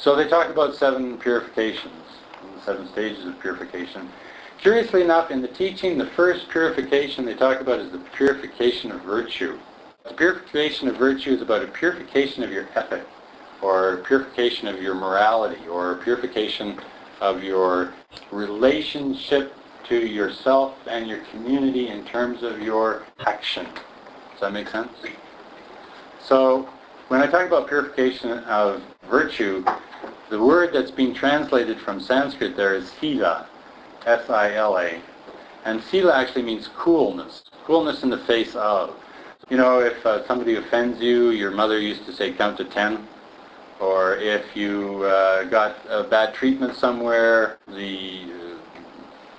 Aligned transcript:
So 0.00 0.16
they 0.16 0.26
talk 0.26 0.48
about 0.48 0.74
seven 0.74 1.18
purifications, 1.18 1.92
seven 2.64 2.88
stages 2.88 3.26
of 3.26 3.38
purification. 3.38 4.08
Curiously 4.62 5.02
enough, 5.02 5.30
in 5.30 5.42
the 5.42 5.48
teaching, 5.48 5.98
the 5.98 6.06
first 6.06 6.48
purification 6.48 7.26
they 7.26 7.34
talk 7.34 7.60
about 7.60 7.80
is 7.80 7.92
the 7.92 7.98
purification 7.98 8.90
of 8.92 9.02
virtue. 9.02 9.58
The 10.04 10.14
purification 10.14 10.88
of 10.88 10.96
virtue 10.96 11.32
is 11.32 11.42
about 11.42 11.62
a 11.62 11.66
purification 11.66 12.42
of 12.42 12.50
your 12.50 12.66
ethic, 12.74 13.06
or 13.60 13.98
purification 14.06 14.68
of 14.68 14.80
your 14.80 14.94
morality, 14.94 15.68
or 15.68 15.96
purification 15.96 16.78
of 17.20 17.44
your 17.44 17.92
relationship 18.32 19.54
to 19.84 20.06
yourself 20.06 20.78
and 20.86 21.08
your 21.08 21.18
community 21.24 21.88
in 21.88 22.06
terms 22.06 22.42
of 22.42 22.62
your 22.62 23.04
action. 23.26 23.66
Does 24.32 24.40
that 24.40 24.52
make 24.54 24.68
sense? 24.68 24.92
So 26.22 26.68
when 27.08 27.20
I 27.20 27.26
talk 27.26 27.46
about 27.46 27.68
purification 27.68 28.30
of 28.44 28.82
virtue, 29.10 29.62
the 30.30 30.40
word 30.40 30.72
that's 30.72 30.92
being 30.92 31.12
translated 31.12 31.78
from 31.80 32.00
Sanskrit 32.00 32.56
there 32.56 32.74
is 32.74 32.90
sila, 33.00 33.48
S-I-L-A. 34.06 35.00
And 35.64 35.82
sila 35.82 36.14
actually 36.14 36.44
means 36.44 36.68
coolness, 36.68 37.42
coolness 37.66 38.04
in 38.04 38.10
the 38.10 38.18
face 38.18 38.54
of. 38.54 38.94
You 39.50 39.56
know, 39.56 39.80
if 39.80 40.06
uh, 40.06 40.24
somebody 40.28 40.54
offends 40.54 41.00
you, 41.00 41.30
your 41.30 41.50
mother 41.50 41.80
used 41.80 42.06
to 42.06 42.12
say 42.12 42.32
count 42.32 42.56
to 42.58 42.64
ten. 42.64 43.06
Or 43.80 44.16
if 44.16 44.56
you 44.56 45.02
uh, 45.02 45.44
got 45.44 45.76
a 45.88 46.04
bad 46.04 46.32
treatment 46.32 46.76
somewhere, 46.76 47.58
the 47.66 48.30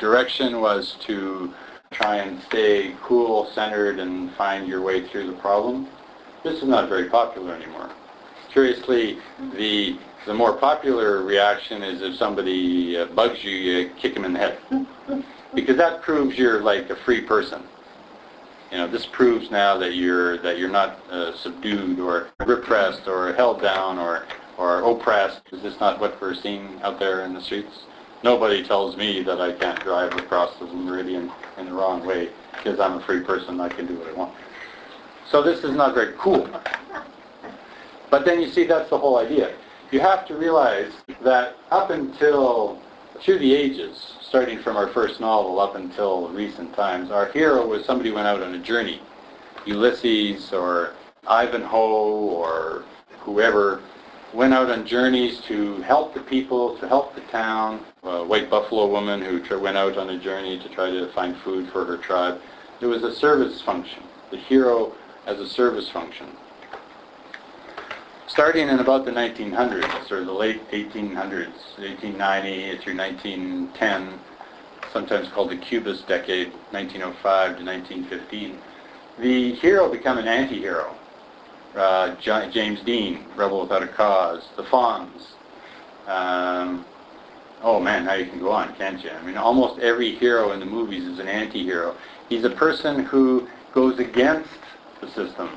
direction 0.00 0.60
was 0.60 0.96
to 1.02 1.54
try 1.92 2.16
and 2.16 2.42
stay 2.42 2.94
cool, 3.02 3.46
centered, 3.52 4.00
and 4.00 4.32
find 4.32 4.66
your 4.66 4.82
way 4.82 5.06
through 5.06 5.28
the 5.28 5.36
problem. 5.36 5.86
This 6.42 6.62
is 6.62 6.68
not 6.68 6.88
very 6.88 7.08
popular 7.08 7.54
anymore. 7.54 7.90
Curiously, 8.52 9.18
the 9.54 9.96
the 10.26 10.34
more 10.34 10.56
popular 10.56 11.22
reaction 11.22 11.82
is 11.82 12.02
if 12.02 12.16
somebody 12.16 12.96
uh, 12.96 13.06
bugs 13.06 13.42
you, 13.42 13.50
you 13.50 13.94
kick 13.94 14.14
them 14.14 14.24
in 14.24 14.32
the 14.34 14.38
head, 14.38 14.60
because 15.54 15.76
that 15.76 16.02
proves 16.02 16.36
you're 16.36 16.60
like 16.62 16.90
a 16.90 16.96
free 16.96 17.22
person. 17.22 17.64
You 18.70 18.78
know, 18.78 18.86
this 18.86 19.06
proves 19.06 19.50
now 19.50 19.76
that 19.78 19.94
you're 19.94 20.38
that 20.42 20.58
you're 20.58 20.70
not 20.70 21.00
uh, 21.10 21.34
subdued 21.36 21.98
or 21.98 22.28
repressed 22.46 23.08
or 23.08 23.32
held 23.32 23.60
down 23.60 23.98
or 23.98 24.26
or 24.58 24.82
oppressed. 24.82 25.42
Is 25.52 25.62
this 25.62 25.80
not 25.80 25.98
what 25.98 26.20
we're 26.20 26.34
seeing 26.34 26.80
out 26.82 26.98
there 26.98 27.24
in 27.24 27.32
the 27.34 27.40
streets? 27.40 27.86
Nobody 28.22 28.62
tells 28.62 28.96
me 28.96 29.22
that 29.22 29.40
I 29.40 29.52
can't 29.52 29.80
drive 29.82 30.14
across 30.16 30.58
the 30.58 30.66
meridian 30.66 31.32
in 31.56 31.66
the 31.66 31.72
wrong 31.72 32.04
way 32.04 32.34
because 32.52 32.78
I'm 32.78 32.98
a 32.98 33.00
free 33.00 33.22
person. 33.22 33.58
I 33.58 33.70
can 33.70 33.86
do 33.86 33.98
what 33.98 34.08
I 34.08 34.12
want. 34.12 34.34
So 35.24 35.42
this 35.42 35.64
is 35.64 35.74
not 35.74 35.94
very 35.94 36.14
cool. 36.18 36.48
But 38.10 38.24
then 38.24 38.40
you 38.42 38.50
see, 38.50 38.64
that's 38.66 38.90
the 38.90 38.98
whole 38.98 39.18
idea. 39.18 39.56
You 39.90 39.98
have 39.98 40.24
to 40.28 40.36
realize 40.36 40.92
that 41.22 41.56
up 41.72 41.90
until 41.90 42.80
through 43.20 43.40
the 43.40 43.52
ages, 43.52 44.14
starting 44.20 44.60
from 44.60 44.76
our 44.76 44.86
first 44.86 45.18
novel 45.18 45.58
up 45.58 45.74
until 45.74 46.28
recent 46.28 46.72
times, 46.74 47.10
our 47.10 47.26
hero 47.32 47.66
was 47.66 47.84
somebody 47.84 48.10
who 48.10 48.14
went 48.14 48.28
out 48.28 48.40
on 48.40 48.54
a 48.54 48.58
journey. 48.58 49.00
Ulysses 49.66 50.52
or 50.52 50.94
Ivanhoe 51.26 51.78
or 51.78 52.84
whoever 53.18 53.82
went 54.32 54.54
out 54.54 54.70
on 54.70 54.86
journeys 54.86 55.40
to 55.48 55.80
help 55.82 56.14
the 56.14 56.20
people, 56.20 56.78
to 56.78 56.86
help 56.86 57.16
the 57.16 57.22
town. 57.22 57.84
A 58.04 58.22
white 58.22 58.48
buffalo 58.48 58.86
woman 58.86 59.20
who 59.20 59.58
went 59.58 59.76
out 59.76 59.98
on 59.98 60.10
a 60.10 60.18
journey 60.18 60.56
to 60.60 60.68
try 60.68 60.88
to 60.90 61.10
find 61.12 61.36
food 61.38 61.68
for 61.72 61.84
her 61.84 61.96
tribe. 61.96 62.40
There 62.78 62.88
was 62.88 63.02
a 63.02 63.12
service 63.12 63.60
function. 63.60 64.04
The 64.30 64.36
hero 64.36 64.94
as 65.26 65.40
a 65.40 65.48
service 65.48 65.90
function. 65.90 66.28
Starting 68.30 68.68
in 68.68 68.78
about 68.78 69.04
the 69.04 69.10
1900s, 69.10 70.08
or 70.12 70.24
the 70.24 70.32
late 70.32 70.62
1800s, 70.70 71.50
1890 71.78 72.78
through 72.78 72.96
1910, 72.96 74.20
sometimes 74.92 75.28
called 75.30 75.50
the 75.50 75.56
Cubist 75.56 76.06
decade, 76.06 76.52
1905 76.70 77.58
to 77.58 77.64
1915, 77.64 78.56
the 79.18 79.54
hero 79.56 79.90
became 79.90 80.16
an 80.16 80.28
anti-hero. 80.28 80.94
Uh, 81.74 82.14
James 82.20 82.78
Dean, 82.82 83.24
Rebel 83.34 83.62
Without 83.62 83.82
a 83.82 83.88
Cause, 83.88 84.44
The 84.56 84.62
Fonz. 84.62 85.26
Um, 86.06 86.84
oh 87.62 87.80
man, 87.80 88.04
now 88.04 88.14
you 88.14 88.26
can 88.26 88.38
go 88.38 88.52
on, 88.52 88.72
can't 88.76 89.02
you? 89.02 89.10
I 89.10 89.20
mean, 89.26 89.38
almost 89.38 89.80
every 89.80 90.14
hero 90.14 90.52
in 90.52 90.60
the 90.60 90.66
movies 90.66 91.02
is 91.02 91.18
an 91.18 91.26
anti-hero. 91.26 91.96
He's 92.28 92.44
a 92.44 92.50
person 92.50 93.04
who 93.04 93.48
goes 93.74 93.98
against 93.98 94.50
the 95.00 95.08
system 95.08 95.50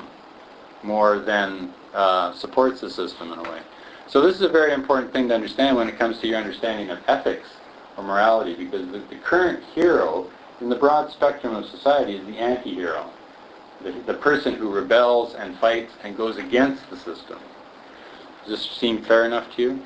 more 0.84 1.18
than 1.18 1.72
uh, 1.94 2.32
supports 2.34 2.80
the 2.80 2.90
system 2.90 3.32
in 3.32 3.38
a 3.38 3.42
way. 3.42 3.60
So 4.06 4.20
this 4.20 4.36
is 4.36 4.42
a 4.42 4.48
very 4.48 4.72
important 4.72 5.12
thing 5.12 5.28
to 5.28 5.34
understand 5.34 5.76
when 5.76 5.88
it 5.88 5.98
comes 5.98 6.20
to 6.20 6.26
your 6.28 6.38
understanding 6.38 6.90
of 6.90 6.98
ethics 7.08 7.48
or 7.96 8.04
morality, 8.04 8.54
because 8.54 8.86
the, 8.92 8.98
the 8.98 9.16
current 9.16 9.64
hero 9.74 10.30
in 10.60 10.68
the 10.68 10.76
broad 10.76 11.10
spectrum 11.10 11.54
of 11.54 11.64
society 11.66 12.16
is 12.16 12.26
the 12.26 12.36
anti-hero, 12.38 13.08
the, 13.82 13.92
the 14.06 14.14
person 14.14 14.54
who 14.54 14.70
rebels 14.70 15.34
and 15.34 15.56
fights 15.58 15.92
and 16.02 16.16
goes 16.16 16.36
against 16.36 16.88
the 16.90 16.96
system. 16.96 17.38
Does 18.44 18.58
this 18.58 18.70
seem 18.76 19.02
fair 19.02 19.24
enough 19.24 19.54
to 19.56 19.62
you? 19.62 19.82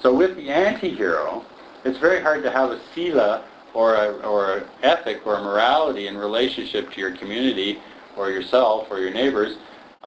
So 0.00 0.14
with 0.14 0.36
the 0.36 0.48
anti-hero, 0.48 1.44
it's 1.84 1.98
very 1.98 2.20
hard 2.20 2.42
to 2.42 2.50
have 2.50 2.70
a 2.70 2.80
sila 2.94 3.44
or 3.74 3.94
a, 3.94 4.12
or 4.26 4.58
an 4.58 4.64
ethic 4.82 5.26
or 5.26 5.36
a 5.36 5.42
morality 5.42 6.06
in 6.06 6.16
relationship 6.16 6.90
to 6.92 7.00
your 7.00 7.16
community 7.16 7.78
or 8.16 8.30
yourself 8.30 8.88
or 8.90 8.98
your 9.00 9.12
neighbors 9.12 9.56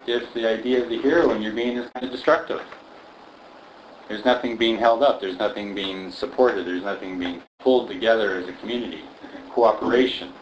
if 0.08 0.34
the 0.34 0.47
idea 0.47 0.84
of 0.84 0.90
the 0.90 1.02
hero 1.02 1.31
in 1.31 1.41
your 1.41 1.53
being 1.53 1.78
is 1.78 1.90
kind 1.91 2.06
of 2.06 2.12
destructive. 2.12 2.62
There's 4.08 4.25
nothing 4.25 4.58
being 4.58 4.78
held 4.78 5.02
up. 5.02 5.22
There's 5.22 5.38
nothing 5.38 5.74
being 5.74 6.12
supported. 6.12 6.68
There's 6.68 6.84
nothing 6.84 7.18
being 7.18 7.41
pulled 7.59 7.88
together 7.88 8.36
as 8.36 8.47
a 8.47 8.53
community. 8.53 9.02
Cooperation. 9.52 10.34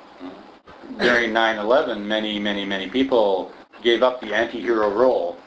During 0.99 1.31
9-11, 1.31 2.03
many, 2.03 2.39
many, 2.39 2.65
many 2.65 2.89
people 2.89 3.51
gave 3.81 4.03
up 4.03 4.19
the 4.19 4.33
anti-hero 4.33 4.89
role 4.93 5.37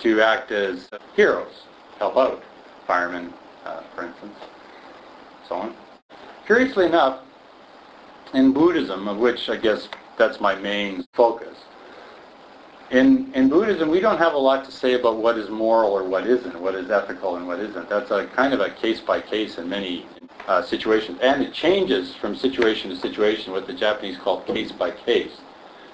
to 0.00 0.20
act 0.20 0.50
as 0.50 0.88
heroes, 1.14 1.64
help 1.98 2.16
out, 2.16 2.42
firemen, 2.86 3.32
uh, 3.64 3.82
for 3.94 4.06
instance, 4.06 4.36
so 5.48 5.56
on. 5.56 5.74
Curiously 6.46 6.86
enough, 6.86 7.20
in 8.32 8.52
Buddhism, 8.52 9.06
of 9.08 9.18
which 9.18 9.48
I 9.48 9.56
guess 9.56 9.88
that's 10.16 10.40
my 10.40 10.54
main 10.54 11.06
focus. 11.12 11.56
In, 12.90 13.32
in 13.34 13.48
Buddhism, 13.48 13.88
we 13.88 14.00
don't 14.00 14.18
have 14.18 14.34
a 14.34 14.38
lot 14.38 14.64
to 14.66 14.70
say 14.70 14.94
about 14.94 15.16
what 15.16 15.38
is 15.38 15.48
moral 15.48 15.90
or 15.92 16.04
what 16.04 16.26
isn't, 16.26 16.60
what 16.60 16.74
is 16.74 16.90
ethical 16.90 17.36
and 17.36 17.46
what 17.46 17.58
isn't. 17.58 17.88
That's 17.88 18.10
a 18.10 18.26
kind 18.26 18.52
of 18.52 18.60
a 18.60 18.70
case 18.70 19.00
by 19.00 19.20
case 19.20 19.58
in 19.58 19.68
many 19.68 20.06
uh, 20.46 20.62
situations. 20.62 21.18
And 21.22 21.42
it 21.42 21.52
changes 21.52 22.14
from 22.14 22.36
situation 22.36 22.90
to 22.90 22.96
situation, 22.96 23.52
what 23.52 23.66
the 23.66 23.72
Japanese 23.72 24.18
call 24.18 24.42
case 24.42 24.70
by 24.70 24.90
case. 24.90 25.32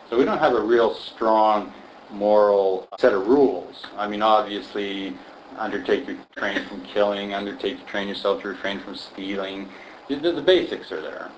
So 0.09 0.19
we 0.19 0.25
don't 0.25 0.39
have 0.39 0.55
a 0.55 0.61
real 0.61 0.95
strong 0.95 1.73
moral 2.12 2.89
set 2.99 3.12
of 3.12 3.29
rules. 3.29 3.87
I 3.97 4.09
mean, 4.09 4.23
obviously, 4.23 5.17
undertake 5.56 6.06
to 6.06 6.17
train 6.37 6.67
from 6.67 6.83
killing, 6.83 7.34
undertake 7.34 7.79
to 7.79 7.84
train 7.84 8.09
yourself 8.09 8.43
to 8.43 8.49
refrain 8.49 8.81
from 8.81 8.97
stealing. 8.97 9.69
The, 10.09 10.17
the 10.17 10.43
basics 10.43 10.91
are 10.91 11.00
there. 11.00 11.31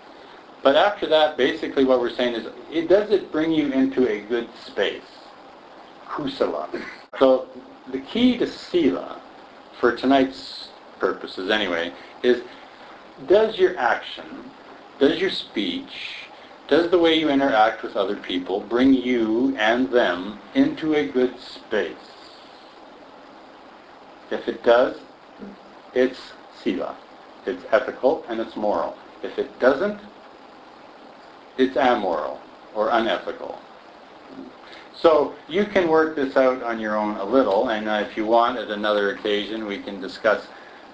But 0.62 0.76
after 0.76 1.06
that, 1.08 1.36
basically 1.36 1.84
what 1.84 2.00
we're 2.00 2.14
saying 2.14 2.34
is, 2.34 2.46
it 2.70 2.88
does 2.88 3.10
it 3.10 3.30
bring 3.30 3.52
you 3.52 3.70
into 3.72 4.08
a 4.08 4.22
good 4.22 4.48
space? 4.64 5.21
Kusala. 6.12 6.68
So 7.18 7.48
the 7.86 8.00
key 8.00 8.36
to 8.38 8.46
Sila, 8.46 9.22
for 9.80 9.96
tonight's 9.96 10.68
purposes 10.98 11.50
anyway, 11.50 11.94
is 12.22 12.42
does 13.26 13.58
your 13.58 13.78
action, 13.78 14.50
does 14.98 15.20
your 15.20 15.30
speech, 15.30 16.28
does 16.68 16.90
the 16.90 16.98
way 16.98 17.18
you 17.18 17.28
interact 17.30 17.82
with 17.82 17.96
other 17.96 18.16
people 18.16 18.60
bring 18.60 18.92
you 18.92 19.54
and 19.56 19.90
them 19.90 20.40
into 20.54 20.94
a 20.94 21.08
good 21.08 21.38
space? 21.40 22.10
If 24.30 24.48
it 24.48 24.62
does, 24.62 25.00
it's 25.92 26.32
Sila. 26.62 26.96
It's 27.44 27.64
ethical 27.70 28.24
and 28.28 28.40
it's 28.40 28.56
moral. 28.56 28.98
If 29.22 29.38
it 29.38 29.58
doesn't, 29.58 30.00
it's 31.56 31.76
amoral 31.76 32.42
or 32.72 32.90
unethical. 32.90 33.62
So 34.94 35.34
you 35.48 35.64
can 35.64 35.88
work 35.88 36.16
this 36.16 36.36
out 36.36 36.62
on 36.62 36.78
your 36.78 36.96
own 36.96 37.16
a 37.16 37.24
little, 37.24 37.70
and 37.70 37.88
uh, 37.88 38.04
if 38.08 38.16
you 38.16 38.26
want, 38.26 38.58
at 38.58 38.68
another 38.68 39.14
occasion, 39.14 39.66
we 39.66 39.78
can 39.78 40.00
discuss 40.00 40.46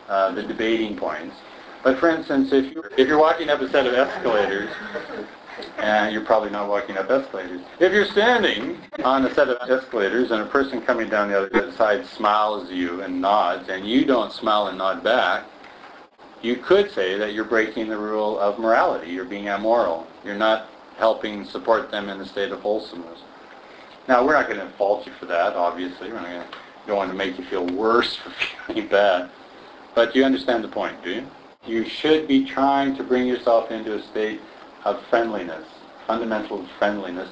uh, 0.09 0.33
the 0.33 0.43
debating 0.43 0.97
points. 0.97 1.37
But 1.83 1.99
for 1.99 2.09
instance, 2.09 2.53
if 2.53 2.73
you're, 2.73 2.91
if 2.97 3.07
you're 3.07 3.19
walking 3.19 3.51
up 3.51 3.61
a 3.61 3.69
set 3.71 3.87
of 3.87 3.95
escalators, 3.95 4.71
and 5.79 6.13
you're 6.13 6.25
probably 6.25 6.51
not 6.51 6.69
walking 6.69 6.97
up 6.97 7.11
escalators. 7.11 7.61
If 7.81 7.93
you're 7.93 8.05
standing 8.05 8.79
on 9.05 9.25
a 9.25 9.35
set 9.35 9.49
of 9.49 9.69
escalators 9.69 10.31
and 10.31 10.43
a 10.43 10.47
person 10.47 10.81
coming 10.83 11.09
down 11.09 11.29
the 11.29 11.39
other 11.39 11.73
side 11.73 12.07
smiles 12.07 12.69
at 12.69 12.75
you 12.75 13.03
and 13.03 13.21
nods, 13.21 13.69
and 13.69 13.87
you 13.87 14.05
don't 14.05 14.33
smile 14.33 14.69
and 14.69 14.79
nod 14.79 15.03
back, 15.03 15.45
you 16.43 16.57
could 16.57 16.91
say 16.91 17.19
that 17.19 17.33
you're 17.33 17.45
breaking 17.45 17.89
the 17.89 17.97
rule 17.97 18.39
of 18.39 18.59
morality. 18.59 19.11
You're 19.11 19.25
being 19.25 19.49
amoral. 19.49 20.07
You're 20.25 20.37
not 20.37 20.69
helping 20.97 21.45
support 21.45 21.91
them 21.91 22.09
in 22.09 22.21
a 22.21 22.27
state 22.27 22.53
of 22.53 22.61
wholesomeness. 22.61 23.21
Now, 24.09 24.25
we're 24.25 24.33
not 24.33 24.49
going 24.49 24.59
to 24.59 24.73
fault 24.77 25.07
you 25.07 25.13
for 25.21 25.27
that, 25.27 25.55
obviously. 25.55 26.09
We're 26.09 26.21
not 26.21 26.31
going 26.31 26.41
to, 26.41 26.49
don't 26.87 26.97
want 26.97 27.11
to 27.11 27.17
make 27.17 27.39
you 27.39 27.45
feel 27.45 27.67
worse 27.67 28.17
for 28.17 28.33
feeling 28.67 28.89
bad. 28.89 29.31
But 29.95 30.17
you 30.17 30.25
understand 30.25 30.65
the 30.65 30.69
point, 30.69 31.05
do 31.05 31.11
you? 31.11 31.27
You 31.67 31.87
should 31.87 32.27
be 32.27 32.47
trying 32.47 32.97
to 32.97 33.03
bring 33.03 33.27
yourself 33.27 33.71
into 33.71 33.95
a 33.95 34.03
state 34.03 34.41
of 34.87 35.05
friendliness, 35.11 35.67
fundamental 36.07 36.67
friendliness, 36.79 37.29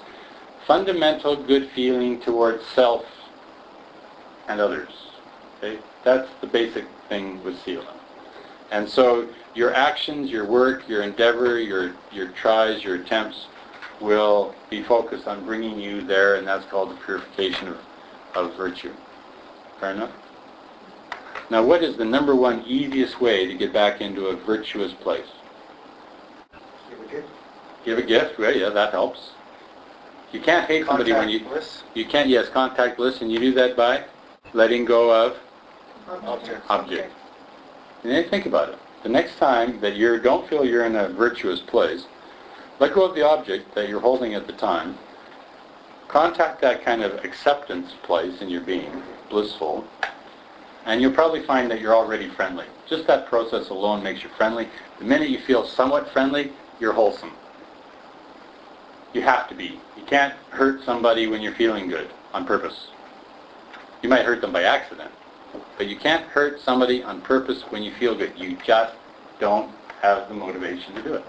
fundamental 0.66 1.42
good 1.44 1.70
feeling 1.74 2.20
towards 2.20 2.62
self 2.66 3.06
and 4.48 4.60
others. 4.60 4.90
Okay? 5.58 5.78
That's 6.04 6.28
the 6.42 6.46
basic 6.46 6.84
thing 7.08 7.42
with 7.42 7.58
Sila. 7.62 7.94
And 8.70 8.86
so 8.86 9.26
your 9.54 9.72
actions, 9.72 10.30
your 10.30 10.44
work, 10.44 10.86
your 10.88 11.02
endeavor, 11.02 11.58
your, 11.58 11.94
your 12.12 12.28
tries, 12.32 12.84
your 12.84 12.96
attempts 12.96 13.46
will 14.00 14.54
be 14.70 14.82
focused 14.82 15.26
on 15.26 15.44
bringing 15.44 15.78
you 15.78 16.02
there, 16.02 16.36
and 16.36 16.46
that's 16.46 16.66
called 16.66 16.90
the 16.90 16.96
purification 17.04 17.68
of, 17.68 17.78
of 18.34 18.56
virtue. 18.56 18.92
Fair 19.80 19.92
enough? 19.92 20.12
Now, 21.50 21.64
what 21.64 21.82
is 21.82 21.96
the 21.96 22.04
number 22.04 22.34
one 22.34 22.62
easiest 22.66 23.20
way 23.20 23.46
to 23.46 23.54
get 23.54 23.72
back 23.72 24.00
into 24.00 24.26
a 24.26 24.36
virtuous 24.36 24.92
place? 24.92 25.28
Give 26.90 27.00
a 27.00 27.10
gift. 27.10 27.28
Give 27.84 27.98
a 27.98 28.02
gift, 28.02 28.38
right? 28.38 28.56
Yeah, 28.56 28.70
that 28.70 28.92
helps. 28.92 29.30
You 30.32 30.40
can't 30.40 30.66
hate 30.66 30.86
somebody 30.86 31.12
when 31.12 31.28
you... 31.28 31.40
Contact. 31.40 31.84
You 31.94 32.04
can't, 32.04 32.28
yes, 32.28 32.48
contact 32.48 32.96
bliss, 32.96 33.20
and 33.20 33.30
you 33.30 33.38
do 33.38 33.54
that 33.54 33.76
by 33.76 34.04
letting 34.52 34.84
go 34.84 35.10
of 35.10 35.36
Object. 36.08 36.62
object. 36.68 37.12
And 38.02 38.12
then 38.12 38.28
think 38.28 38.46
about 38.46 38.68
it. 38.70 38.78
The 39.02 39.08
next 39.08 39.36
time 39.38 39.80
that 39.80 39.94
you 39.96 40.18
don't 40.20 40.48
feel 40.48 40.64
you're 40.64 40.84
in 40.84 40.96
a 40.96 41.08
virtuous 41.08 41.60
place, 41.60 42.06
let 42.78 42.92
go 42.94 43.04
of 43.04 43.14
the 43.14 43.26
object 43.26 43.74
that 43.74 43.88
you're 43.88 44.00
holding 44.00 44.34
at 44.34 44.46
the 44.46 44.52
time. 44.52 44.96
Contact 46.08 46.60
that 46.60 46.84
kind 46.84 47.02
of 47.02 47.24
acceptance 47.24 47.92
place 48.02 48.42
in 48.42 48.48
your 48.48 48.60
being, 48.60 49.02
blissful, 49.30 49.84
and 50.84 51.00
you'll 51.00 51.12
probably 51.12 51.42
find 51.42 51.70
that 51.70 51.80
you're 51.80 51.94
already 51.94 52.28
friendly. 52.28 52.66
Just 52.88 53.06
that 53.06 53.26
process 53.26 53.70
alone 53.70 54.02
makes 54.02 54.22
you 54.22 54.28
friendly. 54.36 54.68
The 54.98 55.04
minute 55.04 55.30
you 55.30 55.40
feel 55.40 55.66
somewhat 55.66 56.08
friendly, 56.12 56.52
you're 56.80 56.92
wholesome. 56.92 57.32
You 59.12 59.22
have 59.22 59.48
to 59.48 59.54
be. 59.54 59.80
You 59.96 60.04
can't 60.04 60.34
hurt 60.50 60.84
somebody 60.84 61.26
when 61.26 61.40
you're 61.40 61.54
feeling 61.54 61.88
good 61.88 62.08
on 62.34 62.46
purpose. 62.46 62.88
You 64.02 64.08
might 64.08 64.24
hurt 64.24 64.40
them 64.42 64.52
by 64.52 64.62
accident, 64.62 65.10
but 65.78 65.88
you 65.88 65.96
can't 65.96 66.24
hurt 66.26 66.60
somebody 66.60 67.02
on 67.02 67.22
purpose 67.22 67.62
when 67.70 67.82
you 67.82 67.92
feel 67.94 68.14
good. 68.14 68.38
You 68.38 68.56
just 68.64 68.94
don't 69.40 69.72
have 70.02 70.28
the 70.28 70.34
motivation 70.34 70.94
to 70.94 71.02
do 71.02 71.14
it. 71.14 71.24